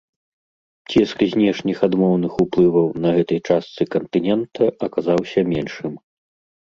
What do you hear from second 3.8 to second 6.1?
кантынента аказаўся меншым.